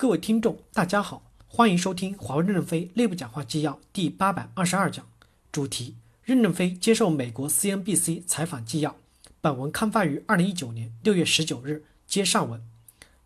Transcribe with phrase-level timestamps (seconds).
[0.00, 5.04] 各位听众，大家好，欢迎收听华为任正非内部讲话纪要第八百二十二讲，
[5.50, 8.94] 主题：任正非接受美国 CNBC 采访纪要。
[9.40, 11.82] 本文刊发于二零一九年六月十九日。
[12.06, 12.62] 接上文，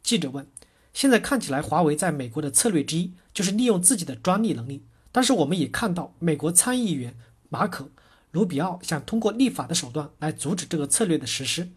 [0.03, 0.47] 记者问：
[0.95, 7.15] 现在看起来，华为在美国的策略之一就是利用自己的专利能力，但是我们也看到，美国参议员
[7.51, 7.85] 马可·
[8.31, 11.69] 卢比奥想通过立法的手段来阻止这个策略的实施。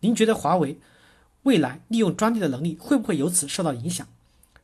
[0.00, 0.80] 您觉得华为
[1.42, 4.08] 未来利用专利的能力会不会由此受到影响？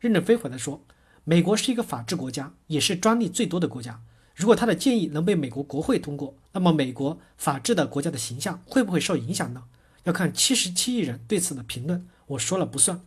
[0.04, 0.84] 任正非回答说
[1.24, 4.02] ：“美国是一个法治国家，也是专利最多的国家。
[4.34, 9.62] 如果他的建议能被美国国会通过，那么美国法治的国家的形象会不会受影响呢？
[10.02, 13.00] 要看七十七亿人对此的评论，我说了不算。”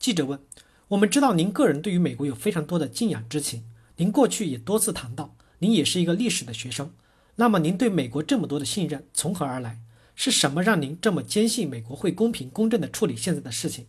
[0.00, 0.40] 记者问
[0.88, 3.64] ：“我们知道您个人对于美国有非常多的敬仰之情，
[3.96, 6.94] 您过去也多次谈到，您也是一个历史的学生。
[7.36, 9.80] 那么您对美国这么多的信任从何而来？
[10.14, 13.86] 是什么让您这么坚信美国会公平公正地处理现在的事情？”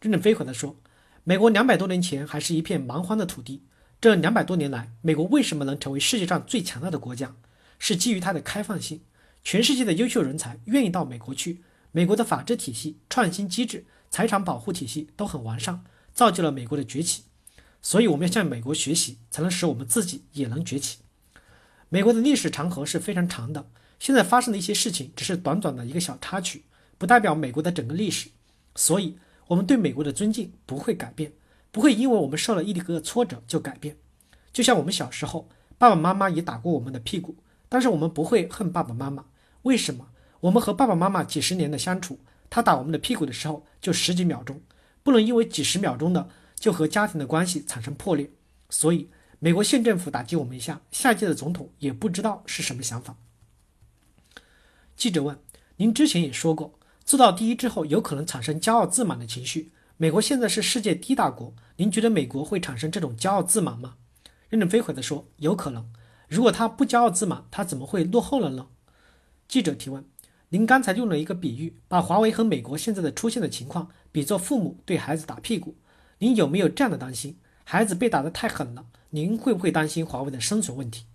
[0.00, 0.76] 任正非回答说
[1.24, 3.64] ：“美国两百多年前还是一片蛮荒的土地。
[4.00, 7.36] 这两百多年来，美国为什么能成为世界上最强大的国家？
[7.78, 9.02] 是基于它的开放性。
[9.44, 11.62] 全世界的优秀人才愿意到美国去。
[11.92, 15.84] 美国的法治体系、创新机制、财产保护体系都很完善，
[16.14, 17.24] 造就了美国的崛起。
[17.82, 21.00] 所以我们要向美国学习，才能使我们自己也能崛起。
[21.90, 26.64] 美国的历史长河是非常长的，现在发生的一些事情只是短短的一个小插曲，
[26.96, 28.30] 不代表美国的整个历史。
[28.74, 29.18] 所以。”
[29.50, 31.32] 我们对美国的尊敬不会改变，
[31.72, 33.96] 不会因为我们受了一个挫折就改变。
[34.52, 37.34] 就像我们小时候，爸爸妈妈也打过我们的屁股，
[37.68, 39.24] 但是我们不会恨爸爸妈妈。
[39.62, 40.06] 为什么？
[40.38, 44.62] 我们和爸爸妈妈几十年的相处，他打我们的屁股的时候就十几秒钟，
[45.02, 48.30] 不能因为几十秒钟的就和家庭的关系产生破裂。
[48.68, 53.16] 所以，美国县政府打击我们一下，下届的总统也不知道是什么想法。
[54.94, 55.36] 记者问
[55.78, 56.74] ：“您之前也说过。”
[57.10, 59.72] 做到第一之后，有可能产生骄傲自满的情绪。
[59.96, 63.96] 美国现在是世界第一大国，您觉得美国会产生这种骄傲自满吗？
[64.48, 65.90] 任正非回答说：“有可能。
[66.28, 68.68] 如果他不骄傲自满，他怎么会落后了呢？”
[69.48, 70.04] 记者提问
[70.50, 75.74] ：“您刚才用了一个比喻，把华为和美国现在的出现的情况比作父母对孩子打屁股，
[76.18, 77.40] 您有没有这样的担心？
[77.64, 81.06] 孩子被打得太狠了，您会不会担心华为的生存问题？”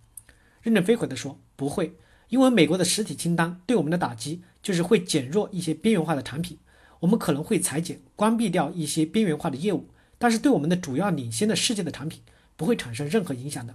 [0.62, 1.96] 任正非回答说：“不会。”
[2.36, 6.58] 因为美国的实体清单对我们的打击就是会减弱一些边缘化的产品，
[7.00, 9.88] 我们可能会裁减、关闭掉一些边缘化的业务，
[10.18, 12.22] 但是对我们的主要领先的世界的产品
[12.58, 13.74] 不会产生任何影响的。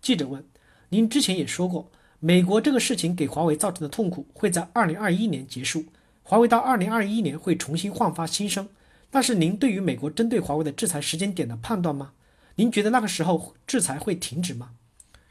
[0.00, 0.44] 记者问
[0.90, 1.90] ：“您之前也说过，
[2.20, 5.86] 美国这个事情给华为造成的痛苦会在二零二一年结束，
[6.22, 8.68] 华为到二零二一年会重新焕发新生。
[9.10, 12.12] 但是您对于美国针对华为的制裁时间点的判断吗？
[12.54, 14.70] 您觉得那个时候制裁会停止吗？”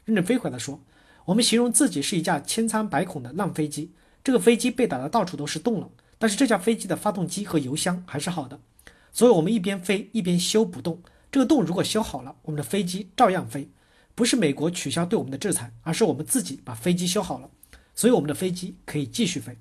[0.04, 0.78] 任正非回答说。
[1.26, 3.92] 我们形容自己是一架千疮百孔的烂飞机，
[4.22, 8.60] 这个飞机被打得到处都是洞了，但是这架飞机的发动机和油箱还是好的，
[9.12, 11.02] 所以我们一边飞一边修补洞。
[11.32, 13.68] 这个洞如果修好了，我们的飞机照样飞。
[14.14, 17.50] 不是美国取消对我们的制裁，而是我们自己把飞机修好了，
[17.94, 19.58] 所以我们的飞机可以继续飞。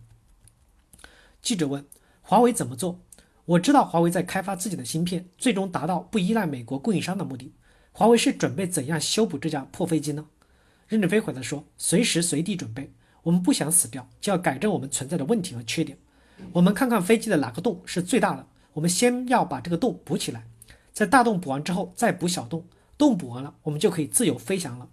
[1.42, 1.84] 记者问：
[2.22, 3.00] 华为怎么做？
[3.46, 7.52] 我知道华为在开发自己的芯片，最终达到不依赖美国供应商的目的。
[7.92, 10.28] 华为是准备怎样修补这架破飞机呢？
[10.94, 12.92] 任正非回答说：“随时随地准备，
[13.24, 15.98] 我们不想死掉，就要改正我们存在的问题和缺点。
[16.52, 20.46] 我们看看飞机的哪个洞是最大的，我们先要把这个洞补起来，
[20.92, 24.88] 在大洞补完之后再补小洞，洞补完了，我们就可以自由飞翔了。”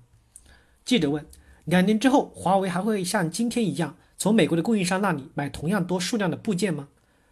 [0.87, 1.27] 记者问
[1.67, 6.89] ：“两年之后，华为还会像今天一样从美国的供应商那里买同样多数量的部件吗？”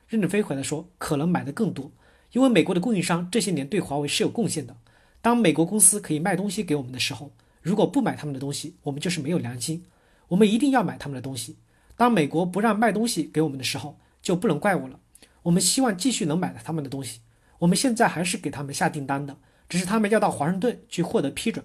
[0.08, 1.90] 任正非回答说：“可能买的更多，
[2.32, 4.76] 因为美国的供应商这些年对华为是有贡献的。
[5.22, 7.32] 当美国公司可以卖东西给我们的时候。”
[7.68, 9.84] 如果不买他们的东西，我们就是没有良心。
[10.28, 11.58] 我们一定要买他们的东西。
[11.98, 14.98] 当美国不让卖东西给我们的时候，就不能怪我了。
[15.42, 17.20] 我们希望继续能买到他们的东西。
[17.58, 19.36] 我们现在还是给他们下订单的，
[19.68, 21.62] 只是他们要到华盛顿去获得批准。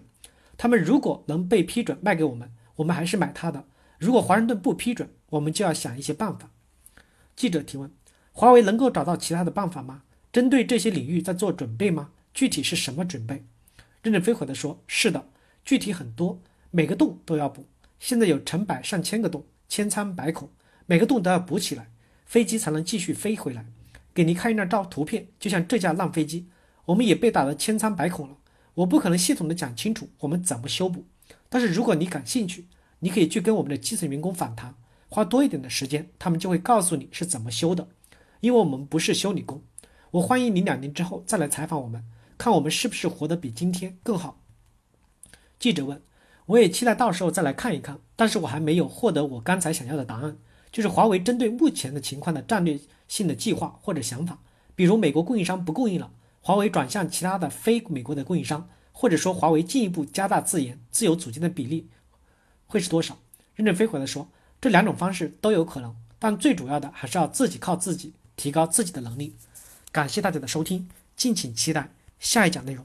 [0.57, 3.63] 他们如果能被批准卖给我们，我们还是买他的。
[3.97, 6.51] 如果华盛顿不批准，我们就要想一些办法。
[7.33, 7.89] 记者提问：
[8.33, 10.03] 华为能够找到其他的办法吗？
[10.33, 12.09] 针对这些领域在做准备吗？
[12.33, 13.45] 具体是什么准备？
[14.01, 15.29] 任正非回答说：是的。
[15.65, 17.65] 具体很多，每个洞都要补。
[17.99, 20.49] 现在有成百上千个洞，千疮百孔，
[20.85, 21.89] 每个洞都要补起来，
[22.25, 23.65] 飞机才能继续飞回来。
[24.13, 26.47] 给您看一张照图片，就像这架烂飞机，
[26.85, 28.37] 我们也被打得千疮百孔了。
[28.75, 31.05] 我不可能系统的讲清楚我们怎么修补，
[31.47, 32.67] 但是如果你感兴趣，
[32.99, 34.75] 你可以去跟我们的基层员工访谈，
[35.07, 37.87] 花多一点的时间，他们就会告诉你是怎么修的。
[38.41, 39.63] 因为我们不是修理工，
[40.11, 42.03] 我欢迎你两年之后再来采访我们，
[42.37, 44.42] 看我们是不是活得比今天更好。
[45.63, 46.01] 记者问
[46.47, 50.35] ：“我也期待到时候再来看一看，但是我还没有获得我刚才想要的答案，
[50.73, 52.77] 就是华为针对目前的情况的战略
[53.07, 54.39] 性的计划或者想法，
[54.75, 56.11] 比如美国供应商不供应了，
[56.41, 61.87] 华为转向其他的非美国的供应商，或者说华为进一步加大自研、自有组件的比例，
[62.67, 63.17] 会是多少？
[63.55, 64.27] 任正非回答说，
[64.59, 69.37] 这两种方式都有可能，但最主要的还是要自己靠自己，提高自己的能力。
[69.93, 71.89] 感谢大家的收听，敬请期待
[72.19, 72.83] 下一讲内容。